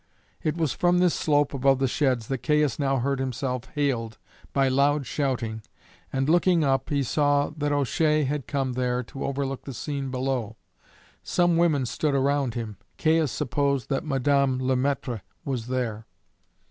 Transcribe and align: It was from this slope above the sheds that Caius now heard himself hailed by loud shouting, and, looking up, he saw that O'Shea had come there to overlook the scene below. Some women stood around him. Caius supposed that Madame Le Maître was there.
It 0.41 0.57
was 0.57 0.73
from 0.73 0.97
this 0.97 1.13
slope 1.13 1.53
above 1.53 1.77
the 1.77 1.87
sheds 1.87 2.25
that 2.29 2.41
Caius 2.41 2.79
now 2.79 2.97
heard 2.97 3.19
himself 3.19 3.65
hailed 3.75 4.17
by 4.51 4.67
loud 4.67 5.05
shouting, 5.05 5.61
and, 6.11 6.27
looking 6.27 6.63
up, 6.63 6.89
he 6.89 7.03
saw 7.03 7.51
that 7.55 7.71
O'Shea 7.71 8.23
had 8.23 8.47
come 8.47 8.73
there 8.73 9.03
to 9.03 9.23
overlook 9.23 9.65
the 9.65 9.75
scene 9.75 10.09
below. 10.09 10.55
Some 11.21 11.55
women 11.55 11.85
stood 11.85 12.15
around 12.15 12.55
him. 12.55 12.77
Caius 12.97 13.31
supposed 13.31 13.89
that 13.89 14.03
Madame 14.03 14.57
Le 14.57 14.75
Maître 14.75 15.21
was 15.45 15.67
there. 15.67 16.07